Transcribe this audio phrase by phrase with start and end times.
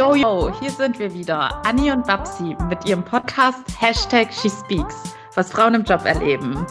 [0.00, 5.52] Yo, yo, hier sind wir wieder, Anni und Babsi mit ihrem Podcast Hashtag SheSpeaks, was
[5.52, 6.66] Frauen im Job erleben.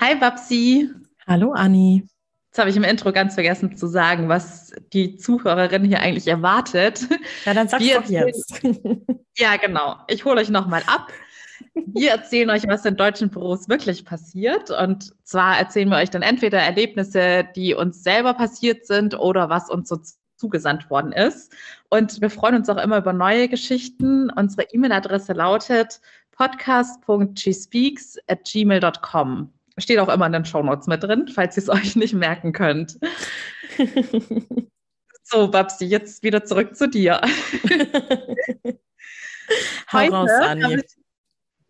[0.00, 0.88] Hi Babsi.
[1.26, 2.06] Hallo Anni.
[2.46, 7.06] Jetzt habe ich im Intro ganz vergessen zu sagen, was die Zuhörerin hier eigentlich erwartet.
[7.44, 8.62] Ja, dann sag's wir doch jetzt.
[9.36, 9.96] ja, genau.
[10.08, 11.12] Ich hole euch nochmal ab.
[11.74, 14.70] Wir erzählen euch, was in deutschen Büros wirklich passiert.
[14.70, 19.68] Und zwar erzählen wir euch dann entweder Erlebnisse, die uns selber passiert sind oder was
[19.68, 19.98] uns so
[20.44, 21.54] zugesandt worden ist.
[21.88, 24.30] Und wir freuen uns auch immer über neue Geschichten.
[24.30, 29.50] Unsere E-Mail-Adresse lautet podcast.gspeaks at gmail.com.
[29.78, 32.98] Steht auch immer in den Shownotes mit drin, falls ihr es euch nicht merken könnt.
[35.22, 37.22] so, Babsi, jetzt wieder zurück zu dir.
[39.92, 40.82] Hau raus, Anni.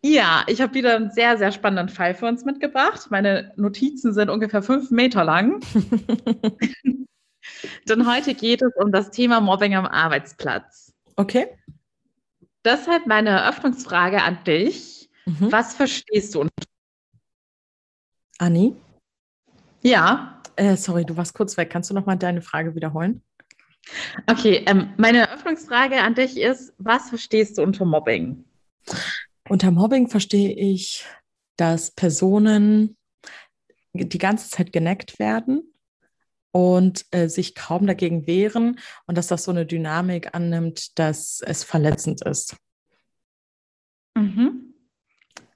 [0.06, 3.06] Ja, ich habe wieder einen sehr, sehr spannenden Fall für uns mitgebracht.
[3.10, 5.60] Meine Notizen sind ungefähr fünf Meter lang.
[7.88, 10.92] Denn heute geht es um das Thema Mobbing am Arbeitsplatz.
[11.16, 11.48] Okay.
[12.64, 15.10] Deshalb meine Eröffnungsfrage an dich.
[15.26, 15.52] Mhm.
[15.52, 16.52] Was verstehst du unter
[18.38, 18.74] Anni?
[19.82, 20.40] Ja.
[20.56, 21.70] Äh, sorry, du warst kurz weg.
[21.70, 23.22] Kannst du nochmal deine Frage wiederholen?
[24.26, 28.44] Okay, ähm, meine Eröffnungsfrage an dich ist, was verstehst du unter Mobbing?
[29.48, 31.04] Unter Mobbing verstehe ich,
[31.56, 32.96] dass Personen
[33.92, 35.73] die ganze Zeit geneckt werden
[36.54, 41.64] und äh, sich kaum dagegen wehren und dass das so eine Dynamik annimmt, dass es
[41.64, 42.56] verletzend ist.
[44.16, 44.72] Mhm.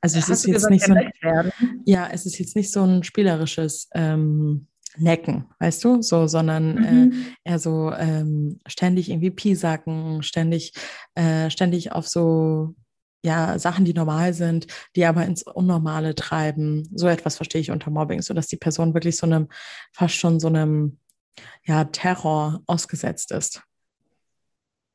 [0.00, 3.04] Also es ist jetzt gesagt, nicht so ein, ja, es ist jetzt nicht so ein
[3.04, 7.12] spielerisches ähm, Necken, weißt du, so, sondern äh, mhm.
[7.44, 10.72] äh, eher so ähm, ständig irgendwie Piesacken, ständig,
[11.14, 12.74] äh, ständig auf so
[13.22, 16.88] ja, Sachen, die normal sind, die aber ins Unnormale treiben.
[16.94, 19.48] So etwas verstehe ich unter Mobbing, so dass die Person wirklich so einem,
[19.92, 20.98] fast schon so einem,
[21.64, 23.62] ja, Terror ausgesetzt ist.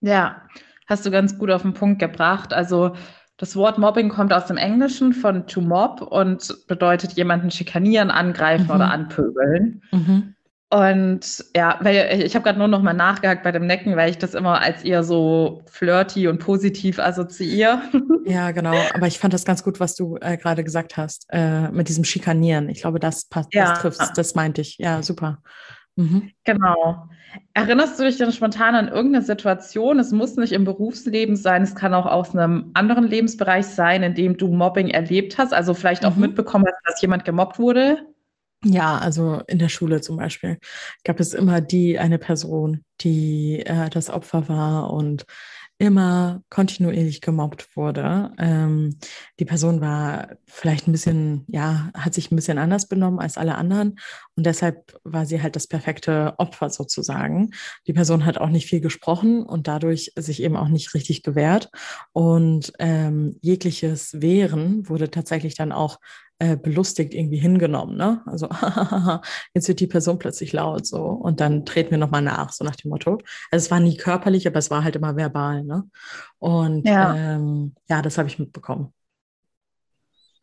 [0.01, 0.43] Ja,
[0.87, 2.53] hast du ganz gut auf den Punkt gebracht.
[2.53, 2.95] Also,
[3.37, 8.65] das Wort Mobbing kommt aus dem Englischen von to mob und bedeutet jemanden schikanieren, angreifen
[8.65, 8.71] mhm.
[8.71, 9.81] oder anpöbeln.
[9.91, 10.35] Mhm.
[10.73, 14.17] Und ja, weil ich habe gerade nur noch mal nachgehakt bei dem Necken, weil ich
[14.17, 17.81] das immer als eher so flirty und positiv assoziiere.
[18.25, 18.73] Ja, genau.
[18.93, 22.05] Aber ich fand das ganz gut, was du äh, gerade gesagt hast, äh, mit diesem
[22.05, 22.69] Schikanieren.
[22.69, 23.71] Ich glaube, das passt, ja.
[23.71, 24.77] das trifft das meinte ich.
[24.77, 25.39] Ja, super.
[25.97, 26.31] Mhm.
[26.45, 27.09] Genau.
[27.53, 29.99] Erinnerst du dich denn spontan an irgendeine Situation?
[29.99, 34.15] Es muss nicht im Berufsleben sein, es kann auch aus einem anderen Lebensbereich sein, in
[34.15, 36.21] dem du Mobbing erlebt hast, also vielleicht auch mhm.
[36.21, 38.07] mitbekommen hast, dass jemand gemobbt wurde?
[38.65, 40.57] Ja, also in der Schule zum Beispiel
[41.03, 45.25] gab es immer die eine Person, die äh, das Opfer war und
[45.79, 48.31] immer kontinuierlich gemobbt wurde.
[48.37, 48.97] Ähm,
[49.39, 53.55] die Person war vielleicht ein bisschen, ja, hat sich ein bisschen anders benommen als alle
[53.55, 53.99] anderen
[54.35, 57.51] und deshalb war sie halt das perfekte Opfer sozusagen.
[57.87, 61.69] Die Person hat auch nicht viel gesprochen und dadurch sich eben auch nicht richtig gewehrt
[62.11, 65.99] und ähm, jegliches Wehren wurde tatsächlich dann auch
[66.39, 67.95] äh, belustigt irgendwie hingenommen.
[67.95, 68.21] Ne?
[68.25, 68.49] Also
[69.53, 72.75] jetzt wird die Person plötzlich laut so und dann treten wir nochmal nach, so nach
[72.75, 73.19] dem Motto.
[73.51, 75.63] Also es war nie körperlich, aber es war halt immer verbal.
[75.63, 75.83] Ne?
[76.39, 78.93] Und ja, ähm, ja das habe ich mitbekommen.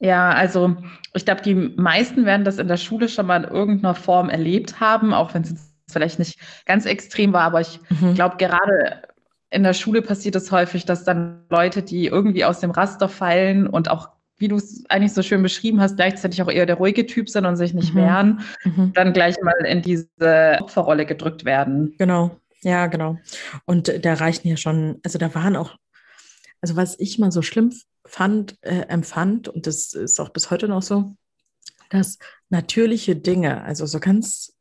[0.00, 0.76] Ja, also
[1.12, 4.80] ich glaube, die meisten werden das in der Schule schon mal in irgendeiner Form erlebt
[4.80, 5.54] haben, auch wenn es
[5.90, 8.14] vielleicht nicht ganz extrem war, aber ich mhm.
[8.14, 9.02] glaube, gerade
[9.50, 13.66] in der Schule passiert es häufig, dass dann Leute, die irgendwie aus dem Raster fallen
[13.66, 17.04] und auch wie du es eigentlich so schön beschrieben hast, gleichzeitig auch eher der ruhige
[17.04, 17.98] Typ sind und sich nicht mhm.
[17.98, 18.92] wehren, mhm.
[18.94, 21.94] dann gleich mal in diese Opferrolle gedrückt werden.
[21.98, 22.30] Genau,
[22.62, 23.18] ja, genau.
[23.66, 25.76] Und da reichen ja schon, also da waren auch,
[26.62, 27.70] also was ich mal so schlimm
[28.10, 31.14] fand, äh, empfand, und das ist auch bis heute noch so,
[31.90, 34.58] dass natürliche Dinge, also so ganz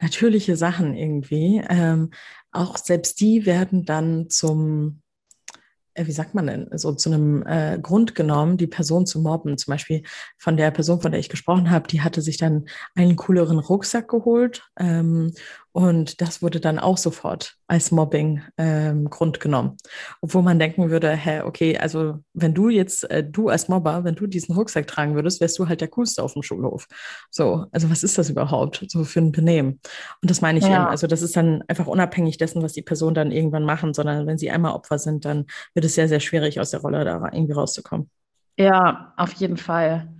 [0.00, 2.10] natürliche Sachen irgendwie, ähm,
[2.52, 5.02] auch selbst die werden dann zum
[5.94, 9.56] äh, wie sagt man denn, so zu einem äh, Grund genommen, die Person zu mobben.
[9.56, 10.02] Zum Beispiel
[10.38, 14.08] von der Person, von der ich gesprochen habe, die hatte sich dann einen cooleren Rucksack
[14.08, 15.32] geholt ähm,
[15.76, 19.76] und das wurde dann auch sofort als Mobbing ähm, Grund genommen.
[20.20, 24.14] Obwohl man denken würde, hä, okay, also wenn du jetzt, äh, du als Mobber, wenn
[24.14, 26.86] du diesen Rucksack tragen würdest, wärst du halt der Coolste auf dem Schulhof.
[27.28, 29.80] So, also was ist das überhaupt so für ein Benehmen?
[30.22, 30.76] Und das meine ich ja.
[30.76, 30.86] eben.
[30.86, 34.38] Also das ist dann einfach unabhängig dessen, was die Person dann irgendwann machen, sondern wenn
[34.38, 37.54] sie einmal Opfer sind, dann wird es sehr, sehr schwierig, aus der Rolle da irgendwie
[37.54, 38.08] rauszukommen.
[38.56, 40.13] Ja, auf jeden Fall.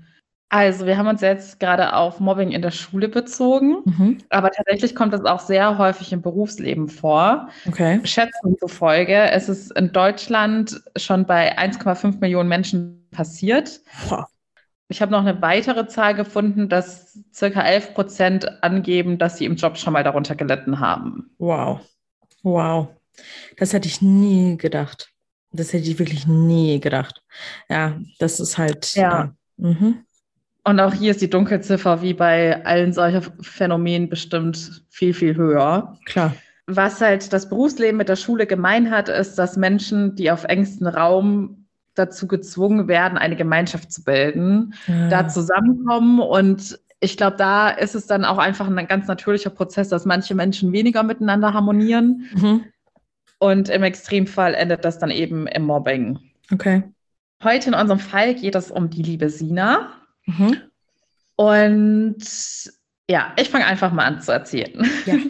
[0.54, 4.18] Also, wir haben uns jetzt gerade auf Mobbing in der Schule bezogen, mhm.
[4.28, 7.48] aber tatsächlich kommt das auch sehr häufig im Berufsleben vor.
[7.66, 7.98] Okay.
[8.04, 13.80] Schätzungen zufolge ist es in Deutschland schon bei 1,5 Millionen Menschen passiert.
[14.08, 14.28] Boah.
[14.86, 19.56] Ich habe noch eine weitere Zahl gefunden, dass circa 11 Prozent angeben, dass sie im
[19.56, 21.34] Job schon mal darunter gelitten haben.
[21.38, 21.80] Wow.
[22.44, 22.90] Wow.
[23.56, 25.10] Das hätte ich nie gedacht.
[25.50, 27.24] Das hätte ich wirklich nie gedacht.
[27.68, 28.94] Ja, das ist halt.
[28.94, 29.02] Ja.
[29.02, 29.34] ja.
[29.56, 30.03] Mhm.
[30.64, 35.98] Und auch hier ist die Dunkelziffer wie bei allen solcher Phänomenen bestimmt viel, viel höher.
[36.06, 36.34] Klar.
[36.66, 40.86] Was halt das Berufsleben mit der Schule gemein hat, ist, dass Menschen, die auf engstem
[40.86, 45.08] Raum dazu gezwungen werden, eine Gemeinschaft zu bilden, ja.
[45.08, 46.20] da zusammenkommen.
[46.20, 50.34] Und ich glaube, da ist es dann auch einfach ein ganz natürlicher Prozess, dass manche
[50.34, 52.24] Menschen weniger miteinander harmonieren.
[52.34, 52.64] Mhm.
[53.38, 56.18] Und im Extremfall endet das dann eben im Mobbing.
[56.50, 56.84] Okay.
[57.42, 59.92] Heute in unserem Fall geht es um die liebe Sina.
[60.26, 60.60] Mhm.
[61.36, 62.16] Und
[63.08, 64.88] ja, ich fange einfach mal an zu erzählen.
[65.06, 65.16] Ja.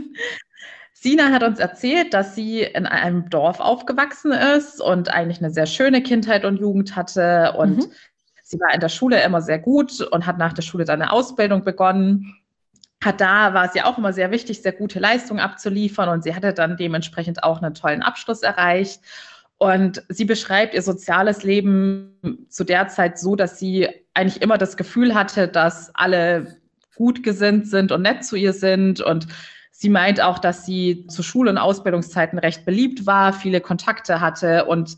[1.04, 5.66] Sina hat uns erzählt, dass sie in einem Dorf aufgewachsen ist und eigentlich eine sehr
[5.66, 7.52] schöne Kindheit und Jugend hatte.
[7.58, 7.92] Und mhm.
[8.42, 11.12] sie war in der Schule immer sehr gut und hat nach der Schule dann eine
[11.12, 12.36] Ausbildung begonnen.
[13.04, 16.34] Hat da, war es ja auch immer sehr wichtig, sehr gute Leistungen abzuliefern und sie
[16.34, 19.02] hatte dann dementsprechend auch einen tollen Abschluss erreicht.
[19.58, 24.76] Und sie beschreibt ihr soziales Leben zu der Zeit so, dass sie eigentlich immer das
[24.76, 26.56] Gefühl hatte, dass alle
[26.94, 29.26] gut gesinnt sind und nett zu ihr sind und
[29.76, 34.66] Sie meint auch, dass sie zu Schul- und Ausbildungszeiten recht beliebt war, viele Kontakte hatte
[34.66, 34.96] und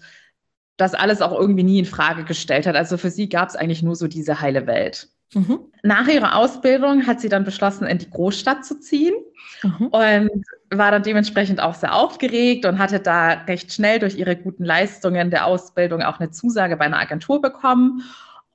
[0.77, 2.77] das alles auch irgendwie nie in Frage gestellt hat.
[2.77, 5.09] Also für sie gab es eigentlich nur so diese heile Welt.
[5.33, 5.61] Mhm.
[5.83, 9.15] Nach ihrer Ausbildung hat sie dann beschlossen, in die Großstadt zu ziehen
[9.63, 9.87] mhm.
[9.87, 14.65] und war dann dementsprechend auch sehr aufgeregt und hatte da recht schnell durch ihre guten
[14.65, 18.03] Leistungen der Ausbildung auch eine Zusage bei einer Agentur bekommen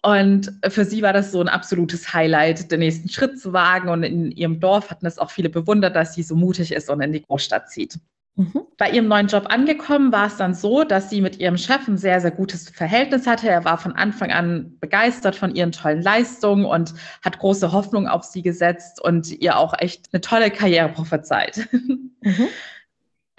[0.04, 3.90] und für sie war das so ein absolutes Highlight, den nächsten Schritt zu wagen.
[3.90, 7.02] Und in ihrem Dorf hatten es auch viele bewundert, dass sie so mutig ist und
[7.02, 8.00] in die Großstadt zieht.
[8.36, 8.62] Mhm.
[8.78, 11.98] Bei ihrem neuen Job angekommen war es dann so, dass sie mit ihrem Chef ein
[11.98, 13.48] sehr, sehr gutes Verhältnis hatte.
[13.48, 18.24] Er war von Anfang an begeistert von ihren tollen Leistungen und hat große Hoffnung auf
[18.24, 21.68] sie gesetzt und ihr auch echt eine tolle Karriere prophezeit.
[22.24, 22.50] Mhm.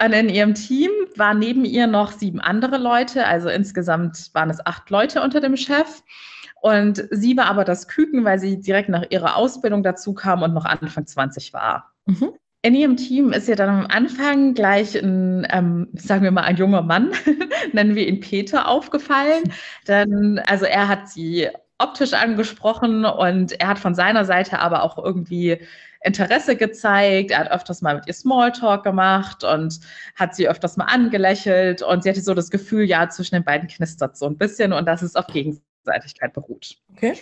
[0.03, 4.65] Und in ihrem Team waren neben ihr noch sieben andere Leute, also insgesamt waren es
[4.65, 6.03] acht Leute unter dem Chef.
[6.63, 10.53] Und sie war aber das Küken, weil sie direkt nach ihrer Ausbildung dazu kam und
[10.53, 11.91] noch Anfang 20 war.
[12.05, 12.35] Mhm.
[12.61, 16.55] In ihrem Team ist ihr dann am Anfang gleich ein, ähm, sagen wir mal, ein
[16.55, 17.11] junger Mann,
[17.73, 19.43] nennen wir ihn Peter, aufgefallen.
[19.89, 21.49] Denn, also er hat sie
[21.79, 25.59] optisch angesprochen und er hat von seiner Seite aber auch irgendwie
[26.01, 27.31] Interesse gezeigt.
[27.31, 29.81] Er hat öfters mal mit ihr Smalltalk gemacht und
[30.15, 33.67] hat sie öfters mal angelächelt und sie hatte so das Gefühl, ja, zwischen den beiden
[33.67, 36.77] knistert so ein bisschen und das ist auf Gegenseitigkeit Gegenseitigkeit beruht.
[36.95, 37.13] Okay.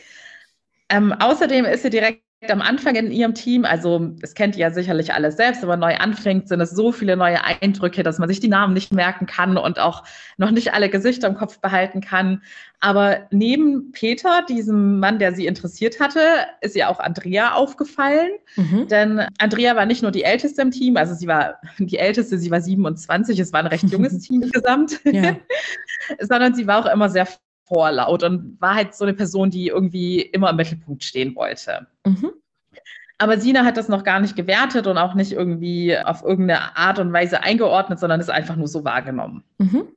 [0.89, 4.71] Ähm, außerdem ist sie direkt am Anfang in ihrem Team, also das kennt ihr ja
[4.71, 8.27] sicherlich alles selbst, wenn man neu anfängt, sind es so viele neue Eindrücke, dass man
[8.27, 10.03] sich die Namen nicht merken kann und auch
[10.37, 12.41] noch nicht alle Gesichter im Kopf behalten kann.
[12.79, 16.19] Aber neben Peter, diesem Mann, der sie interessiert hatte,
[16.61, 18.31] ist ihr auch Andrea aufgefallen.
[18.55, 18.87] Mhm.
[18.87, 22.49] Denn Andrea war nicht nur die Älteste im Team, also sie war die Älteste, sie
[22.49, 24.99] war 27, es war ein recht junges Team insgesamt,
[26.19, 27.27] sondern sie war auch immer sehr
[27.73, 31.88] vorlaut und war halt so eine Person, die irgendwie immer im Mittelpunkt stehen wollte.
[32.06, 32.31] Mhm.
[33.18, 37.00] Aber Sina hat das noch gar nicht gewertet und auch nicht irgendwie auf irgendeine Art
[37.00, 39.44] und Weise eingeordnet, sondern ist einfach nur so wahrgenommen.
[39.59, 39.89] Mhm.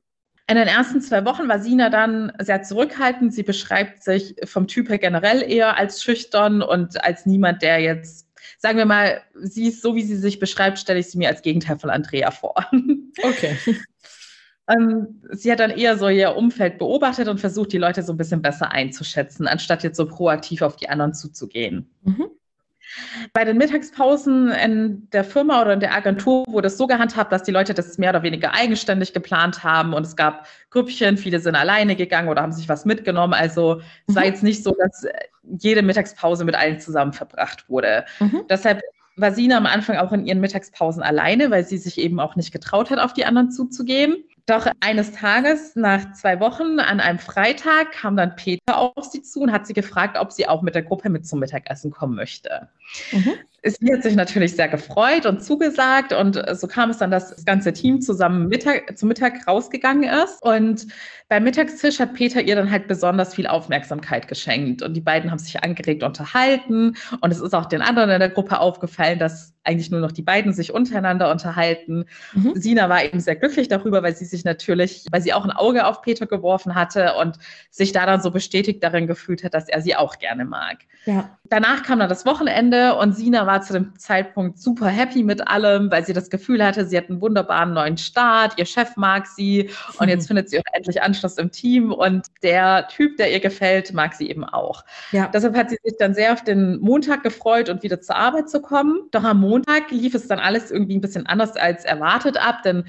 [0.47, 3.33] In den ersten zwei Wochen war Sina dann sehr zurückhaltend.
[3.33, 8.29] Sie beschreibt sich vom Typ her generell eher als schüchtern und als niemand, der jetzt,
[8.59, 11.41] sagen wir mal, sie ist so, wie sie sich beschreibt, stelle ich sie mir als
[11.41, 12.55] Gegenteil von Andrea vor.
[13.23, 13.57] Okay.
[14.67, 18.17] Ähm, sie hat dann eher so ihr Umfeld beobachtet und versucht, die Leute so ein
[18.17, 21.89] bisschen besser einzuschätzen, anstatt jetzt so proaktiv auf die anderen zuzugehen.
[22.03, 22.25] Mhm.
[23.33, 27.43] Bei den Mittagspausen in der Firma oder in der Agentur wurde es so gehandhabt, dass
[27.43, 31.55] die Leute das mehr oder weniger eigenständig geplant haben und es gab Grüppchen, viele sind
[31.55, 33.33] alleine gegangen oder haben sich was mitgenommen.
[33.33, 34.15] Also es mhm.
[34.15, 35.05] war jetzt nicht so, dass
[35.59, 38.05] jede Mittagspause mit allen zusammen verbracht wurde.
[38.19, 38.43] Mhm.
[38.49, 38.81] Deshalb
[39.17, 42.51] war Sina am Anfang auch in ihren Mittagspausen alleine, weil sie sich eben auch nicht
[42.51, 44.23] getraut hat, auf die anderen zuzugehen.
[44.47, 49.41] Doch eines Tages, nach zwei Wochen, an einem Freitag, kam dann Peter auf sie zu
[49.41, 52.69] und hat sie gefragt, ob sie auch mit der Gruppe mit zum Mittagessen kommen möchte.
[53.11, 53.33] Mhm.
[53.65, 57.45] Sie hat sich natürlich sehr gefreut und zugesagt und so kam es dann, dass das
[57.45, 60.87] ganze Team zusammen Mittag, zum Mittag rausgegangen ist und
[61.27, 65.39] beim Mittagstisch hat Peter ihr dann halt besonders viel Aufmerksamkeit geschenkt und die beiden haben
[65.39, 69.89] sich angeregt unterhalten und es ist auch den anderen in der Gruppe aufgefallen, dass eigentlich
[69.89, 72.05] nur noch die beiden sich untereinander unterhalten.
[72.33, 72.53] Mhm.
[72.55, 75.87] Sina war eben sehr glücklich darüber, weil sie sich natürlich, weil sie auch ein Auge
[75.87, 77.39] auf Peter geworfen hatte und
[77.71, 80.77] sich da dann so bestätigt darin gefühlt hat, dass er sie auch gerne mag.
[81.05, 81.37] Ja.
[81.49, 85.91] Danach kam dann das Wochenende und Sina war zu dem Zeitpunkt super happy mit allem,
[85.91, 89.69] weil sie das Gefühl hatte, sie hat einen wunderbaren neuen Start, ihr Chef mag sie
[89.99, 93.93] und jetzt findet sie auch endlich Anschluss im Team und der Typ, der ihr gefällt,
[93.93, 94.83] mag sie eben auch.
[95.11, 95.27] Ja.
[95.33, 98.61] Deshalb hat sie sich dann sehr auf den Montag gefreut und wieder zur Arbeit zu
[98.61, 99.07] kommen.
[99.11, 102.85] Doch am Montag lief es dann alles irgendwie ein bisschen anders als erwartet ab, denn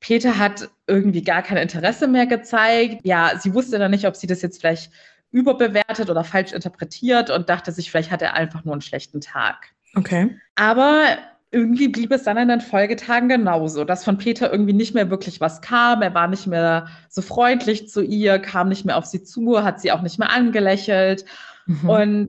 [0.00, 3.00] Peter hat irgendwie gar kein Interesse mehr gezeigt.
[3.04, 4.90] Ja, sie wusste dann nicht, ob sie das jetzt vielleicht
[5.30, 9.68] überbewertet oder falsch interpretiert und dachte sich, vielleicht hat er einfach nur einen schlechten Tag.
[9.94, 10.36] Okay.
[10.54, 11.18] Aber
[11.52, 15.40] irgendwie blieb es dann in den Folgetagen genauso, dass von Peter irgendwie nicht mehr wirklich
[15.40, 16.00] was kam.
[16.02, 19.80] Er war nicht mehr so freundlich zu ihr, kam nicht mehr auf sie zu, hat
[19.80, 21.24] sie auch nicht mehr angelächelt.
[21.66, 21.88] Mhm.
[21.88, 22.28] Und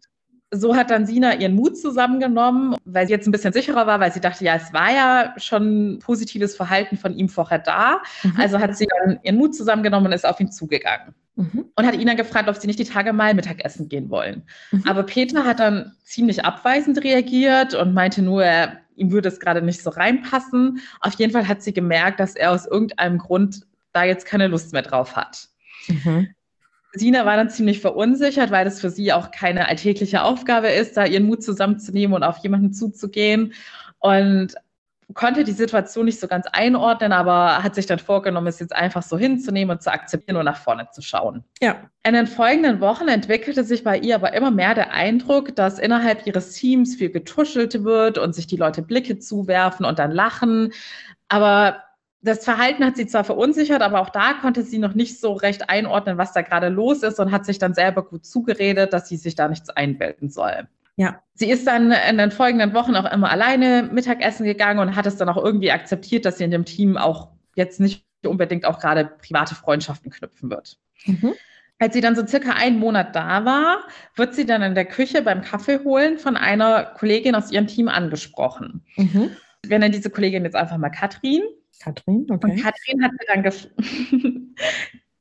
[0.51, 4.11] so hat dann Sina ihren Mut zusammengenommen, weil sie jetzt ein bisschen sicherer war, weil
[4.11, 8.01] sie dachte, ja, es war ja schon positives Verhalten von ihm vorher da.
[8.23, 8.33] Mhm.
[8.37, 11.15] Also hat sie dann ihren Mut zusammengenommen und ist auf ihn zugegangen.
[11.35, 11.65] Mhm.
[11.75, 14.43] Und hat ihn dann gefragt, ob sie nicht die Tage mal Mittagessen gehen wollen.
[14.71, 14.83] Mhm.
[14.85, 19.61] Aber Peter hat dann ziemlich abweisend reagiert und meinte nur, er, ihm würde es gerade
[19.61, 20.81] nicht so reinpassen.
[20.99, 23.61] Auf jeden Fall hat sie gemerkt, dass er aus irgendeinem Grund
[23.93, 25.47] da jetzt keine Lust mehr drauf hat.
[25.87, 26.35] Mhm.
[26.93, 31.05] Sina war dann ziemlich verunsichert, weil das für sie auch keine alltägliche Aufgabe ist, da
[31.05, 33.53] ihren Mut zusammenzunehmen und auf jemanden zuzugehen.
[33.99, 34.55] Und
[35.13, 39.03] konnte die Situation nicht so ganz einordnen, aber hat sich dann vorgenommen, es jetzt einfach
[39.03, 41.43] so hinzunehmen und zu akzeptieren und nach vorne zu schauen.
[41.61, 41.89] Ja.
[42.05, 46.25] In den folgenden Wochen entwickelte sich bei ihr aber immer mehr der Eindruck, dass innerhalb
[46.25, 50.71] ihres Teams viel getuschelt wird und sich die Leute Blicke zuwerfen und dann lachen.
[51.29, 51.83] Aber
[52.21, 55.69] das Verhalten hat sie zwar verunsichert, aber auch da konnte sie noch nicht so recht
[55.69, 59.17] einordnen, was da gerade los ist und hat sich dann selber gut zugeredet, dass sie
[59.17, 60.67] sich da nichts einbilden soll.
[60.97, 61.23] Ja.
[61.33, 65.17] Sie ist dann in den folgenden Wochen auch immer alleine Mittagessen gegangen und hat es
[65.17, 69.05] dann auch irgendwie akzeptiert, dass sie in dem Team auch jetzt nicht unbedingt auch gerade
[69.05, 70.77] private Freundschaften knüpfen wird.
[71.05, 71.33] Mhm.
[71.79, 73.79] Als sie dann so circa einen Monat da war,
[74.15, 77.87] wird sie dann in der Küche beim Kaffee holen von einer Kollegin aus ihrem Team
[77.87, 78.85] angesprochen.
[78.97, 79.31] Mhm.
[79.65, 81.41] Wir nennen diese Kollegin jetzt einfach mal Katrin.
[81.81, 82.51] Katrin, okay.
[82.51, 84.55] Und Katrin hat, sie dann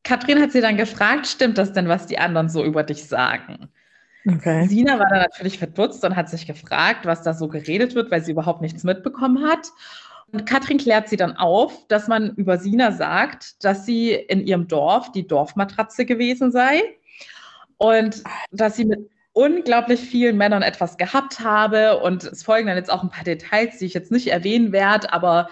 [0.04, 3.68] Katrin hat sie dann gefragt, stimmt das denn, was die anderen so über dich sagen?
[4.28, 4.66] Okay.
[4.68, 8.22] Sina war dann natürlich verdutzt und hat sich gefragt, was da so geredet wird, weil
[8.22, 9.68] sie überhaupt nichts mitbekommen hat.
[10.32, 14.68] Und Katrin klärt sie dann auf, dass man über Sina sagt, dass sie in ihrem
[14.68, 16.82] Dorf die Dorfmatratze gewesen sei
[17.78, 22.00] und dass sie mit unglaublich vielen Männern etwas gehabt habe.
[22.00, 25.12] Und es folgen dann jetzt auch ein paar Details, die ich jetzt nicht erwähnen werde,
[25.12, 25.48] aber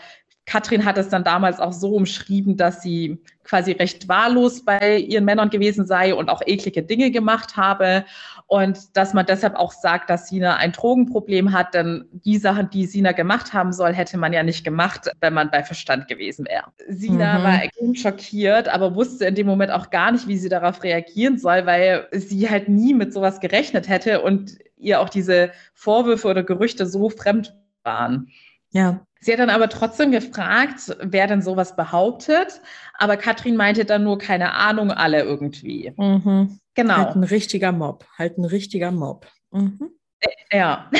[0.48, 5.26] Katrin hat es dann damals auch so umschrieben, dass sie quasi recht wahllos bei ihren
[5.26, 8.06] Männern gewesen sei und auch eklige Dinge gemacht habe.
[8.46, 12.86] Und dass man deshalb auch sagt, dass Sina ein Drogenproblem hat, denn die Sachen, die
[12.86, 16.72] Sina gemacht haben soll, hätte man ja nicht gemacht, wenn man bei Verstand gewesen wäre.
[16.88, 17.42] Sina mhm.
[17.42, 21.36] war extrem schockiert, aber wusste in dem Moment auch gar nicht, wie sie darauf reagieren
[21.36, 26.42] soll, weil sie halt nie mit sowas gerechnet hätte und ihr auch diese Vorwürfe oder
[26.42, 28.28] Gerüchte so fremd waren.
[28.70, 29.06] Ja.
[29.20, 32.60] Sie hat dann aber trotzdem gefragt, wer denn sowas behauptet.
[32.94, 35.92] Aber Katrin meinte dann nur, keine Ahnung, alle irgendwie.
[35.96, 36.58] Mhm.
[36.74, 36.96] Genau.
[36.96, 38.06] Halt ein richtiger Mob.
[38.16, 39.26] Halt ein richtiger Mob.
[39.50, 39.90] Mhm.
[40.20, 40.90] Äh, ja.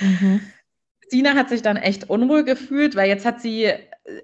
[0.00, 0.40] mhm.
[1.08, 3.70] Sina hat sich dann echt unruhig gefühlt, weil jetzt hat sie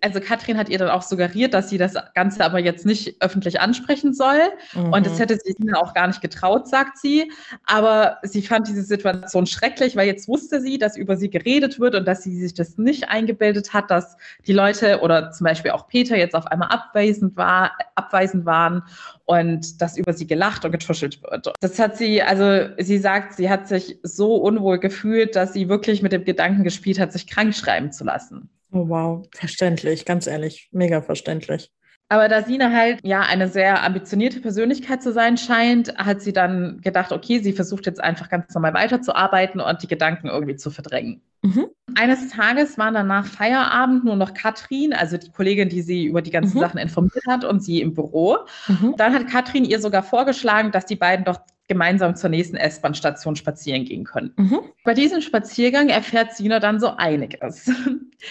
[0.03, 3.61] also Katrin hat ihr dann auch suggeriert, dass sie das Ganze aber jetzt nicht öffentlich
[3.61, 4.41] ansprechen soll.
[4.75, 4.93] Mhm.
[4.93, 7.31] Und das hätte sie ihnen auch gar nicht getraut, sagt sie.
[7.65, 11.95] Aber sie fand diese Situation schrecklich, weil jetzt wusste sie, dass über sie geredet wird
[11.95, 14.17] und dass sie sich das nicht eingebildet hat, dass
[14.47, 18.83] die Leute oder zum Beispiel auch Peter jetzt auf einmal abweisend, war, abweisend waren
[19.27, 21.53] und dass über sie gelacht und getuschelt wird.
[21.61, 26.03] Das hat sie, also sie sagt, sie hat sich so unwohl gefühlt, dass sie wirklich
[26.03, 28.51] mit dem Gedanken gespielt hat, sich krank schreiben zu lassen.
[28.71, 31.71] Oh wow, verständlich, ganz ehrlich, mega verständlich.
[32.11, 36.81] Aber da Sina halt ja eine sehr ambitionierte Persönlichkeit zu sein scheint, hat sie dann
[36.81, 41.21] gedacht, okay, sie versucht jetzt einfach ganz normal weiterzuarbeiten und die Gedanken irgendwie zu verdrängen.
[41.43, 41.67] Mhm.
[41.97, 46.23] Eines Tages war dann nach Feierabend nur noch Katrin, also die Kollegin, die sie über
[46.23, 46.61] die ganzen mhm.
[46.61, 48.39] Sachen informiert hat, und sie im Büro.
[48.69, 48.95] Mhm.
[48.97, 53.85] Dann hat Katrin ihr sogar vorgeschlagen, dass die beiden doch gemeinsam zur nächsten S-Bahn-Station spazieren
[53.85, 54.33] gehen können.
[54.37, 54.61] Mhm.
[54.85, 57.71] Bei diesem Spaziergang erfährt Sina dann so einiges.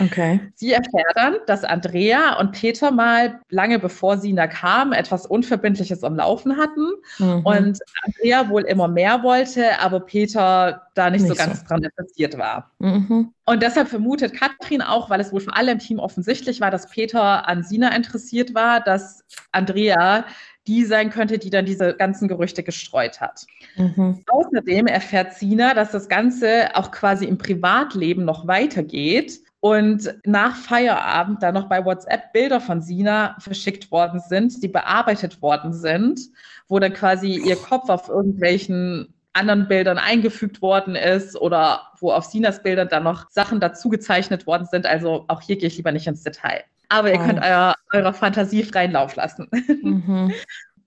[0.01, 0.41] Okay.
[0.55, 6.17] Sie erfährt dann, dass Andrea und Peter mal lange bevor Sina kam, etwas Unverbindliches am
[6.17, 7.45] Laufen hatten mhm.
[7.45, 11.67] und Andrea wohl immer mehr wollte, aber Peter da nicht, nicht so ganz so.
[11.67, 12.71] dran interessiert war.
[12.79, 13.33] Mhm.
[13.45, 16.89] Und deshalb vermutet Katrin auch, weil es wohl für alle im Team offensichtlich war, dass
[16.89, 20.25] Peter an Sina interessiert war, dass Andrea
[20.67, 23.45] die sein könnte, die dann diese ganzen Gerüchte gestreut hat.
[23.77, 24.23] Mhm.
[24.27, 31.41] Außerdem erfährt Sina, dass das Ganze auch quasi im Privatleben noch weitergeht und nach Feierabend
[31.41, 36.19] dann noch bei WhatsApp Bilder von Sina verschickt worden sind, die bearbeitet worden sind,
[36.67, 42.25] wo dann quasi ihr Kopf auf irgendwelchen anderen Bildern eingefügt worden ist oder wo auf
[42.25, 44.85] Sinas Bildern dann noch Sachen dazu gezeichnet worden sind.
[44.85, 46.63] Also auch hier gehe ich lieber nicht ins Detail.
[46.89, 47.25] Aber ihr oh.
[47.25, 49.49] könnt euer, eurer Fantasie freien Lauf lassen.
[49.81, 50.33] Mhm.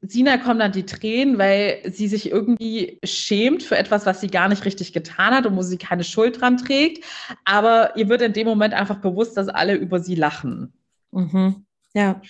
[0.03, 4.49] Sina kommen dann die Tränen, weil sie sich irgendwie schämt für etwas, was sie gar
[4.49, 7.05] nicht richtig getan hat und wo sie keine Schuld dran trägt.
[7.45, 10.73] Aber ihr wird in dem Moment einfach bewusst, dass alle über sie lachen.
[11.13, 11.67] Mhm.
[11.93, 12.23] Ja.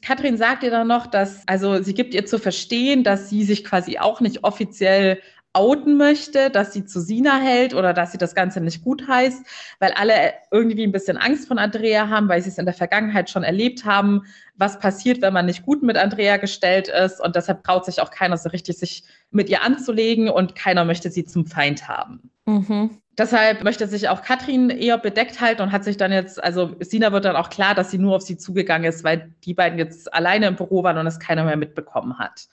[0.00, 3.64] Katrin sagt ihr dann noch, dass, also sie gibt ihr zu verstehen, dass sie sich
[3.64, 5.20] quasi auch nicht offiziell
[5.52, 9.44] outen möchte, dass sie zu Sina hält oder dass sie das Ganze nicht gut heißt,
[9.80, 13.30] weil alle irgendwie ein bisschen Angst von Andrea haben, weil sie es in der Vergangenheit
[13.30, 14.22] schon erlebt haben,
[14.56, 17.20] was passiert, wenn man nicht gut mit Andrea gestellt ist.
[17.20, 21.10] Und deshalb traut sich auch keiner so richtig, sich mit ihr anzulegen und keiner möchte
[21.10, 22.30] sie zum Feind haben.
[22.46, 22.98] Mhm.
[23.18, 27.10] Deshalb möchte sich auch Katrin eher bedeckt halten und hat sich dann jetzt, also Sina
[27.10, 30.14] wird dann auch klar, dass sie nur auf sie zugegangen ist, weil die beiden jetzt
[30.14, 32.46] alleine im Büro waren und es keiner mehr mitbekommen hat.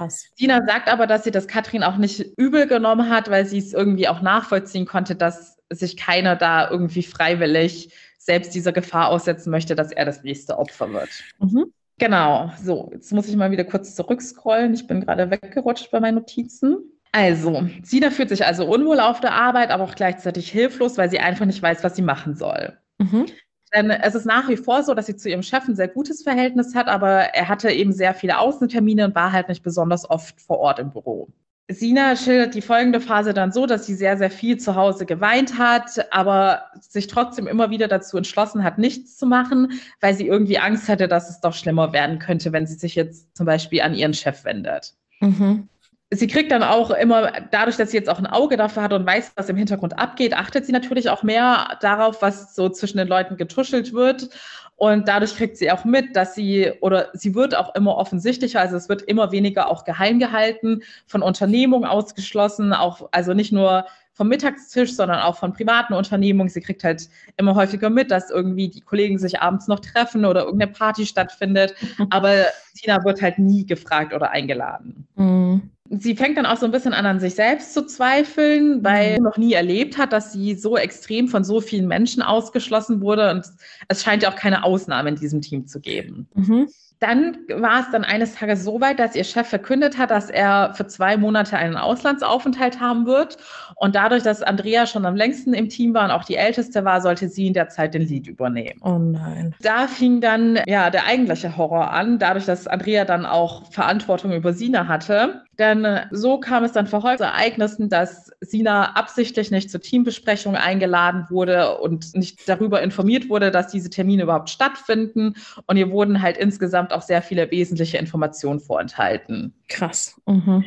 [0.00, 0.30] Krass.
[0.34, 3.74] Sina sagt aber, dass sie das Katrin auch nicht übel genommen hat, weil sie es
[3.74, 9.74] irgendwie auch nachvollziehen konnte, dass sich keiner da irgendwie freiwillig selbst dieser Gefahr aussetzen möchte,
[9.74, 11.10] dass er das nächste Opfer wird.
[11.38, 11.66] Mhm.
[11.98, 14.72] Genau, so, jetzt muss ich mal wieder kurz zurückscrollen.
[14.72, 16.78] Ich bin gerade weggerutscht bei meinen Notizen.
[17.12, 21.18] Also, Sina fühlt sich also unwohl auf der Arbeit, aber auch gleichzeitig hilflos, weil sie
[21.18, 22.78] einfach nicht weiß, was sie machen soll.
[22.96, 23.26] Mhm.
[23.74, 26.22] Denn es ist nach wie vor so, dass sie zu ihrem Chef ein sehr gutes
[26.22, 30.40] Verhältnis hat, aber er hatte eben sehr viele Außentermine und war halt nicht besonders oft
[30.40, 31.28] vor Ort im Büro.
[31.68, 35.56] Sina schildert die folgende Phase dann so, dass sie sehr, sehr viel zu Hause geweint
[35.56, 40.58] hat, aber sich trotzdem immer wieder dazu entschlossen hat, nichts zu machen, weil sie irgendwie
[40.58, 43.94] Angst hatte, dass es doch schlimmer werden könnte, wenn sie sich jetzt zum Beispiel an
[43.94, 44.94] ihren Chef wendet.
[45.20, 45.68] Mhm
[46.12, 49.06] sie kriegt dann auch immer, dadurch, dass sie jetzt auch ein Auge dafür hat und
[49.06, 53.08] weiß, was im Hintergrund abgeht, achtet sie natürlich auch mehr darauf, was so zwischen den
[53.08, 54.28] Leuten getuschelt wird.
[54.74, 58.76] Und dadurch kriegt sie auch mit, dass sie oder sie wird auch immer offensichtlicher, also
[58.76, 64.28] es wird immer weniger auch geheim gehalten, von Unternehmungen ausgeschlossen, auch also nicht nur vom
[64.28, 66.48] Mittagstisch, sondern auch von privaten Unternehmungen.
[66.48, 70.44] Sie kriegt halt immer häufiger mit, dass irgendwie die Kollegen sich abends noch treffen oder
[70.44, 71.74] irgendeine Party stattfindet.
[72.10, 75.06] Aber Tina wird halt nie gefragt oder eingeladen.
[75.14, 79.16] Mhm sie fängt dann auch so ein bisschen an, an sich selbst zu zweifeln, weil
[79.16, 83.30] sie noch nie erlebt hat, dass sie so extrem von so vielen Menschen ausgeschlossen wurde.
[83.30, 83.46] Und
[83.88, 86.28] es scheint ja auch keine Ausnahme in diesem Team zu geben.
[86.34, 86.68] Mhm.
[87.00, 90.74] Dann war es dann eines Tages so weit, dass ihr Chef verkündet hat, dass er
[90.74, 93.38] für zwei Monate einen Auslandsaufenthalt haben wird.
[93.76, 97.00] Und dadurch, dass Andrea schon am längsten im Team war und auch die älteste war,
[97.00, 98.80] sollte sie in der Zeit den Lead übernehmen.
[98.82, 99.54] Oh nein.
[99.62, 104.52] Da fing dann ja der eigentliche Horror an, dadurch, dass Andrea dann auch Verantwortung über
[104.52, 105.44] Sina hatte.
[105.58, 111.26] Denn so kam es dann vor heute Ereignissen, dass Sina absichtlich nicht zur Teambesprechung eingeladen
[111.28, 115.34] wurde und nicht darüber informiert wurde, dass diese Termine überhaupt stattfinden.
[115.66, 119.54] Und ihr wurden halt insgesamt auch sehr viele wesentliche Informationen vorenthalten.
[119.68, 120.20] Krass.
[120.26, 120.64] Mhm.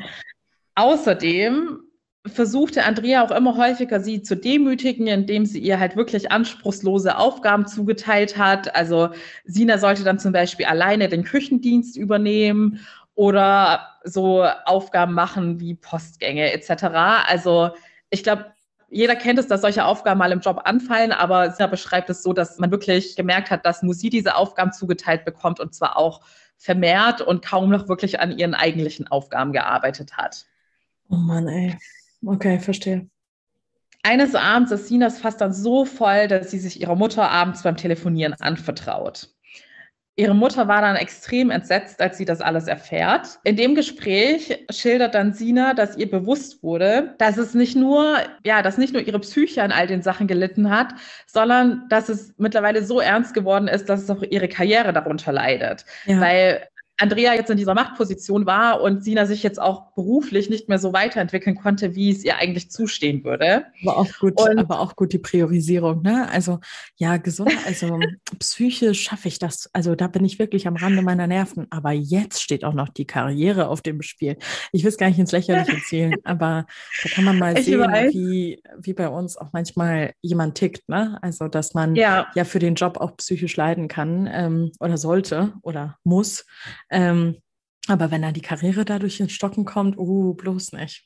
[0.76, 1.80] Außerdem
[2.26, 7.68] versuchte Andrea auch immer häufiger, sie zu demütigen, indem sie ihr halt wirklich anspruchslose Aufgaben
[7.68, 8.76] zugeteilt hat.
[8.76, 9.10] Also
[9.44, 12.80] Sina sollte dann zum Beispiel alleine den Küchendienst übernehmen
[13.14, 17.26] oder so Aufgaben machen wie Postgänge etc.
[17.28, 17.72] Also
[18.10, 18.54] ich glaube,
[18.94, 22.32] jeder kennt es, dass solche Aufgaben mal im Job anfallen, aber Sina beschreibt es so,
[22.32, 26.22] dass man wirklich gemerkt hat, dass nur sie diese Aufgaben zugeteilt bekommt und zwar auch
[26.58, 30.46] vermehrt und kaum noch wirklich an ihren eigentlichen Aufgaben gearbeitet hat.
[31.10, 31.78] Oh Mann, ey.
[32.26, 33.10] Okay, verstehe.
[34.04, 37.78] Eines Abends ist Sinas fast dann so voll, dass sie sich ihrer Mutter abends beim
[37.78, 39.30] Telefonieren anvertraut.
[40.16, 43.40] Ihre Mutter war dann extrem entsetzt, als sie das alles erfährt.
[43.44, 48.62] In dem Gespräch schildert dann Sina, dass ihr bewusst wurde, dass es nicht nur, ja,
[48.62, 50.94] dass nicht nur ihre Psyche an all den Sachen gelitten hat,
[51.26, 55.84] sondern dass es mittlerweile so ernst geworden ist, dass es auch ihre Karriere darunter leidet.
[56.06, 56.22] Ja.
[56.22, 60.78] Weil Andrea jetzt in dieser Machtposition war und Sina sich jetzt auch beruflich nicht mehr
[60.78, 63.66] so weiterentwickeln konnte, wie es ihr eigentlich zustehen würde.
[63.82, 66.30] Aber auch gut, und, aber auch gut die Priorisierung, ne?
[66.30, 66.60] Also
[66.96, 68.00] ja, gesund, also
[68.40, 69.70] psychisch schaffe ich das.
[69.74, 71.66] Also da bin ich wirklich am Rande meiner Nerven.
[71.72, 74.38] Aber jetzt steht auch noch die Karriere auf dem Spiel.
[74.72, 76.68] Ich will es gar nicht ins Lächerliche zielen, aber
[77.02, 81.18] da kann man mal ich sehen, wie, wie bei uns auch manchmal jemand tickt, ne?
[81.24, 85.54] Also dass man ja, ja für den Job auch psychisch leiden kann ähm, oder sollte
[85.64, 86.46] oder muss.
[86.94, 87.38] Ähm,
[87.88, 91.06] aber wenn dann die Karriere dadurch ins Stocken kommt, uh, bloß nicht.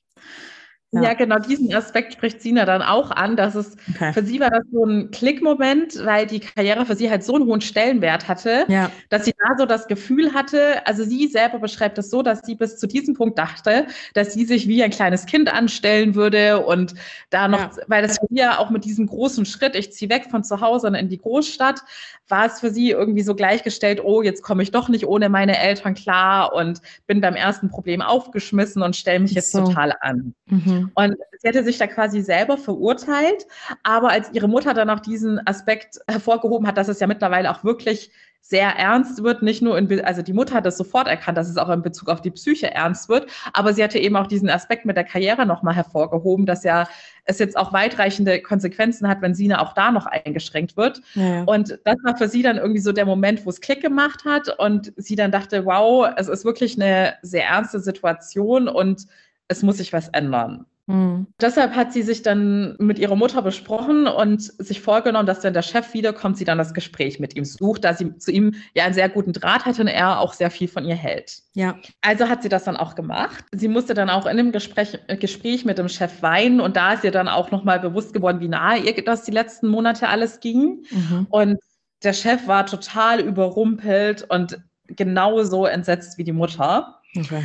[0.91, 1.01] Ja.
[1.01, 1.13] ja.
[1.15, 4.13] genau, diesen Aspekt spricht Sina dann auch an, dass es okay.
[4.13, 7.45] für sie war das so ein Klickmoment, weil die Karriere für sie halt so einen
[7.45, 8.89] hohen Stellenwert hatte, ja.
[9.09, 12.55] dass sie da so das Gefühl hatte, also sie selber beschreibt es so, dass sie
[12.55, 16.95] bis zu diesem Punkt dachte, dass sie sich wie ein kleines Kind anstellen würde und
[17.31, 17.83] da noch, ja.
[17.87, 20.61] weil das für sie ja auch mit diesem großen Schritt, ich ziehe weg von zu
[20.61, 21.81] Hause und in die Großstadt,
[22.29, 25.57] war es für sie irgendwie so gleichgestellt, oh, jetzt komme ich doch nicht ohne meine
[25.57, 29.65] Eltern klar und bin beim ersten Problem aufgeschmissen und stelle mich jetzt so.
[29.65, 30.33] total an.
[30.47, 30.76] Mhm.
[30.81, 30.91] Mhm.
[30.95, 33.47] Und sie hätte sich da quasi selber verurteilt,
[33.83, 37.63] aber als ihre Mutter dann auch diesen Aspekt hervorgehoben hat, dass es ja mittlerweile auch
[37.63, 38.11] wirklich
[38.49, 41.57] sehr ernst wird, nicht nur in, also die Mutter hat das sofort erkannt, dass es
[41.57, 44.85] auch in Bezug auf die Psyche ernst wird, aber sie hatte eben auch diesen Aspekt
[44.85, 46.87] mit der Karriere nochmal hervorgehoben, dass ja
[47.25, 51.01] es jetzt auch weitreichende Konsequenzen hat, wenn Sina auch da noch eingeschränkt wird.
[51.15, 51.43] Ja.
[51.43, 54.57] Und das war für sie dann irgendwie so der Moment, wo es Klick gemacht hat
[54.57, 59.07] und sie dann dachte, wow, es ist wirklich eine sehr ernste Situation und
[59.47, 60.65] es muss sich was ändern.
[60.87, 61.27] Mhm.
[61.41, 65.61] Deshalb hat sie sich dann mit ihrer Mutter besprochen und sich vorgenommen, dass wenn der
[65.61, 68.93] Chef wiederkommt, sie dann das Gespräch mit ihm sucht, da sie zu ihm ja einen
[68.93, 71.41] sehr guten Draht hatte und er auch sehr viel von ihr hält.
[71.55, 71.77] Ja.
[72.01, 73.43] Also hat sie das dann auch gemacht.
[73.51, 76.93] Sie musste dann auch in dem Gespräch, äh, Gespräch mit dem Chef weinen und da
[76.93, 80.39] ist ihr dann auch nochmal bewusst geworden, wie nahe ihr das die letzten Monate alles
[80.39, 80.85] ging.
[80.89, 81.27] Mhm.
[81.29, 81.59] Und
[82.03, 87.01] der Chef war total überrumpelt und genauso entsetzt wie die Mutter.
[87.17, 87.43] Okay.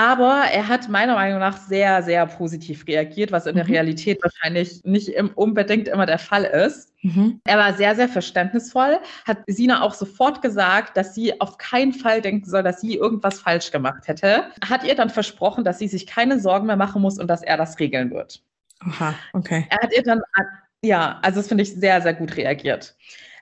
[0.00, 3.58] Aber er hat meiner Meinung nach sehr, sehr positiv reagiert, was in mhm.
[3.58, 6.94] der Realität wahrscheinlich nicht unbedingt immer der Fall ist.
[7.02, 7.42] Mhm.
[7.44, 12.22] Er war sehr, sehr verständnisvoll, hat Sina auch sofort gesagt, dass sie auf keinen Fall
[12.22, 14.44] denken soll, dass sie irgendwas falsch gemacht hätte.
[14.66, 17.58] Hat ihr dann versprochen, dass sie sich keine Sorgen mehr machen muss und dass er
[17.58, 18.42] das regeln wird.
[18.78, 19.66] Aha, okay.
[19.68, 20.22] Er hat ihr dann,
[20.82, 22.96] ja, also das finde ich sehr, sehr gut reagiert.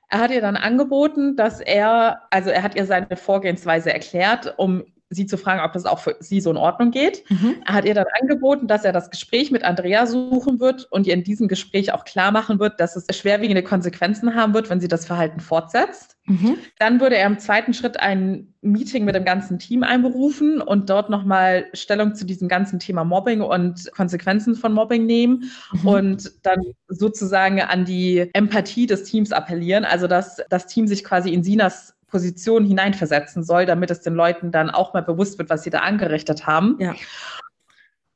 [0.08, 4.82] Er hat ihr dann angeboten, dass er, also er hat ihr seine Vorgehensweise erklärt, um
[5.10, 7.24] sie zu fragen, ob das auch für sie so in Ordnung geht.
[7.30, 7.56] Mhm.
[7.64, 11.14] Er hat ihr dann angeboten, dass er das Gespräch mit Andrea suchen wird und ihr
[11.14, 14.88] in diesem Gespräch auch klar machen wird, dass es schwerwiegende Konsequenzen haben wird, wenn sie
[14.88, 16.16] das Verhalten fortsetzt.
[16.26, 16.58] Mhm.
[16.78, 21.08] Dann würde er im zweiten Schritt ein Meeting mit dem ganzen Team einberufen und dort
[21.08, 25.88] nochmal Stellung zu diesem ganzen Thema Mobbing und Konsequenzen von Mobbing nehmen mhm.
[25.88, 29.86] und dann sozusagen an die Empathie des Teams appellieren.
[29.86, 34.50] Also dass das Team sich quasi in Sinas Position hineinversetzen soll, damit es den Leuten
[34.50, 36.76] dann auch mal bewusst wird, was sie da angerichtet haben.
[36.80, 36.94] Ja.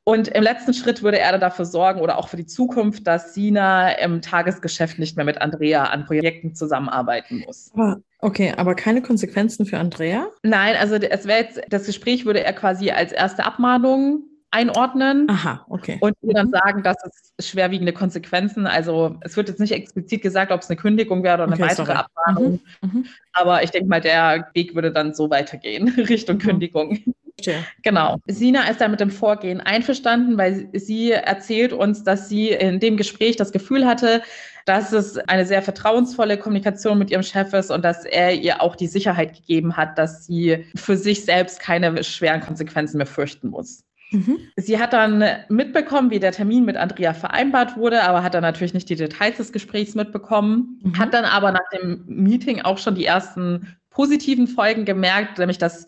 [0.05, 3.89] Und im letzten Schritt würde er dafür sorgen oder auch für die Zukunft, dass Sina
[3.99, 7.71] im Tagesgeschäft nicht mehr mit Andrea an Projekten zusammenarbeiten muss.
[8.19, 10.27] Okay, aber keine Konsequenzen für Andrea?
[10.41, 15.27] Nein, also es wäre jetzt, das Gespräch würde er quasi als erste Abmahnung einordnen.
[15.29, 15.97] Aha, okay.
[15.99, 16.51] Und ihr dann mhm.
[16.51, 20.77] sagen, dass es schwerwiegende Konsequenzen, also es wird jetzt nicht explizit gesagt, ob es eine
[20.77, 21.97] Kündigung wäre oder eine okay, weitere sorry.
[21.97, 22.59] Abmahnung.
[22.81, 23.05] Mhm, mhm.
[23.33, 26.41] Aber ich denke mal, der Weg würde dann so weitergehen, Richtung mhm.
[26.41, 26.99] Kündigung.
[27.39, 27.63] Okay.
[27.81, 28.17] Genau.
[28.27, 32.95] Sina ist da mit dem Vorgehen einverstanden, weil sie erzählt uns, dass sie in dem
[32.95, 34.21] Gespräch das Gefühl hatte,
[34.65, 38.75] dass es eine sehr vertrauensvolle Kommunikation mit ihrem Chef ist und dass er ihr auch
[38.75, 43.83] die Sicherheit gegeben hat, dass sie für sich selbst keine schweren Konsequenzen mehr fürchten muss.
[44.13, 44.37] Mhm.
[44.55, 48.73] Sie hat dann mitbekommen, wie der Termin mit Andrea vereinbart wurde, aber hat dann natürlich
[48.73, 50.79] nicht die Details des Gesprächs mitbekommen.
[50.83, 50.99] Mhm.
[50.99, 55.87] Hat dann aber nach dem Meeting auch schon die ersten positiven Folgen gemerkt, nämlich dass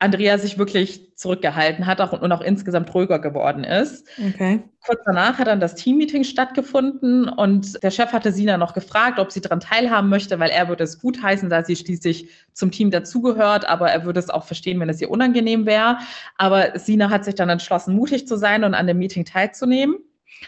[0.00, 4.08] Andrea sich wirklich zurückgehalten hat auch, und auch insgesamt ruhiger geworden ist.
[4.18, 4.62] Okay.
[4.84, 9.30] Kurz danach hat dann das Teammeeting stattgefunden und der Chef hatte Sina noch gefragt, ob
[9.30, 13.68] sie daran teilhaben möchte, weil er würde es gutheißen, da sie schließlich zum Team dazugehört,
[13.68, 15.98] aber er würde es auch verstehen, wenn es ihr unangenehm wäre.
[16.38, 19.96] Aber Sina hat sich dann entschlossen, mutig zu sein und an dem Meeting teilzunehmen.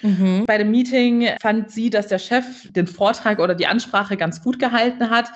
[0.01, 0.45] Mhm.
[0.47, 4.59] Bei dem Meeting fand sie, dass der Chef den Vortrag oder die Ansprache ganz gut
[4.59, 5.29] gehalten hat,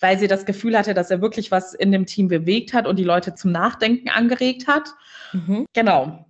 [0.00, 2.98] weil sie das Gefühl hatte, dass er wirklich was in dem Team bewegt hat und
[2.98, 4.90] die Leute zum Nachdenken angeregt hat.
[5.32, 5.66] Mhm.
[5.72, 6.26] Genau.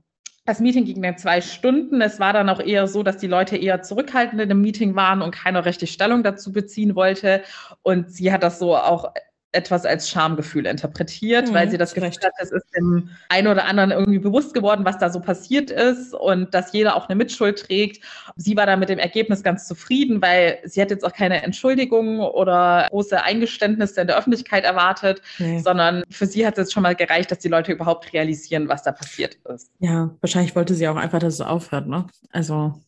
[0.46, 2.02] Das Meeting ging dann zwei Stunden.
[2.02, 5.22] Es war dann auch eher so, dass die Leute eher zurückhaltend in dem Meeting waren
[5.22, 7.42] und keiner richtig Stellung dazu beziehen wollte.
[7.82, 9.14] Und sie hat das so auch
[9.54, 13.64] etwas als Schamgefühl interpretiert, mhm, weil sie das Gefühl hat, es ist dem einen oder
[13.64, 17.60] anderen irgendwie bewusst geworden, was da so passiert ist und dass jeder auch eine Mitschuld
[17.60, 18.04] trägt.
[18.36, 22.20] Sie war da mit dem Ergebnis ganz zufrieden, weil sie hat jetzt auch keine Entschuldigung
[22.20, 25.60] oder große Eingeständnisse in der Öffentlichkeit erwartet, nee.
[25.60, 28.82] sondern für sie hat es jetzt schon mal gereicht, dass die Leute überhaupt realisieren, was
[28.82, 29.70] da passiert ist.
[29.78, 32.06] Ja, wahrscheinlich wollte sie auch einfach, dass es aufhört, ne?
[32.30, 32.80] Also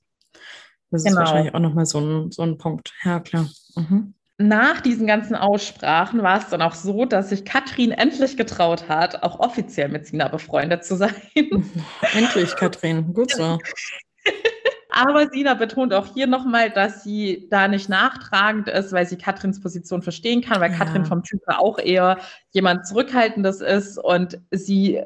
[0.91, 1.15] das genau.
[1.15, 2.93] ist wahrscheinlich auch nochmal so ein, so ein Punkt.
[3.05, 3.49] Ja, klar.
[3.77, 8.89] Mhm nach diesen ganzen Aussprachen war es dann auch so, dass sich Katrin endlich getraut
[8.89, 11.15] hat, auch offiziell mit Sina befreundet zu sein.
[12.15, 13.15] Endlich, Katrin.
[13.15, 13.59] Gut so.
[14.91, 19.61] Aber Sina betont auch hier nochmal, dass sie da nicht nachtragend ist, weil sie Katrins
[19.61, 20.79] Position verstehen kann, weil ja.
[20.79, 22.19] Katrin vom Typ auch eher
[22.51, 25.03] jemand Zurückhaltendes ist und sie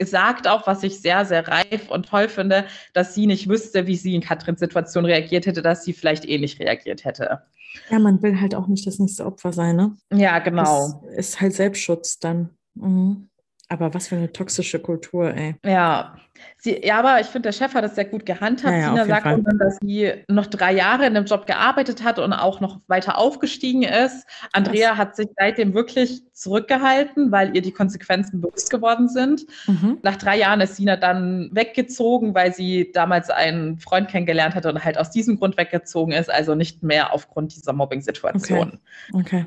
[0.00, 3.96] sagt auch, was ich sehr, sehr reif und toll finde, dass sie nicht wüsste, wie
[3.96, 7.42] sie in Katrins Situation reagiert hätte, dass sie vielleicht ähnlich reagiert hätte.
[7.90, 9.96] Ja, man will halt auch nicht das nächste Opfer sein, ne?
[10.12, 11.02] Ja, genau.
[11.04, 12.50] Das ist halt Selbstschutz dann.
[12.74, 13.28] Mhm.
[13.68, 15.54] Aber was für eine toxische Kultur, ey.
[15.64, 16.16] Ja.
[16.58, 18.72] Sie, ja, aber ich finde, der Chef hat es sehr gut gehandhabt.
[18.72, 22.32] Ja, Sina sagt dann, dass sie noch drei Jahre in dem Job gearbeitet hat und
[22.32, 24.26] auch noch weiter aufgestiegen ist.
[24.52, 24.98] Andrea Was?
[24.98, 29.44] hat sich seitdem wirklich zurückgehalten, weil ihr die Konsequenzen bewusst geworden sind.
[29.66, 29.98] Mhm.
[30.02, 34.84] Nach drei Jahren ist Sina dann weggezogen, weil sie damals einen Freund kennengelernt hatte und
[34.84, 38.78] halt aus diesem Grund weggezogen ist, also nicht mehr aufgrund dieser Mobbing-Situation.
[39.12, 39.46] Okay.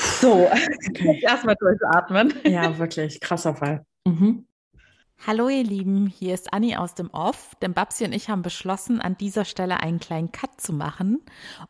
[0.00, 0.48] So,
[0.88, 1.20] okay.
[1.22, 2.32] erstmal durchatmen.
[2.44, 3.84] Ja, wirklich, krasser Fall.
[4.06, 4.46] Mhm.
[5.26, 9.00] Hallo ihr Lieben, hier ist Anni aus dem Off, denn Babsi und ich haben beschlossen,
[9.00, 11.20] an dieser Stelle einen kleinen Cut zu machen.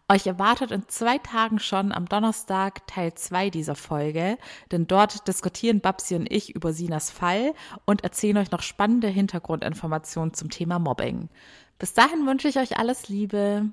[0.07, 4.37] Euch erwartet in zwei Tagen schon am Donnerstag Teil 2 dieser Folge,
[4.71, 7.55] denn dort diskutieren Babsi und ich über Sinas Fall
[7.87, 11.31] und erzählen euch noch spannende Hintergrundinformationen zum Thema Mobbing.
[11.79, 13.71] Bis dahin wünsche ich euch alles Liebe.